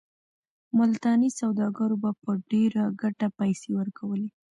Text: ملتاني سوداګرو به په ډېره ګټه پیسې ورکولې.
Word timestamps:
ملتاني 0.77 1.29
سوداګرو 1.39 1.95
به 2.03 2.11
په 2.21 2.31
ډېره 2.51 2.83
ګټه 3.01 3.27
پیسې 3.39 3.69
ورکولې. 3.79 4.27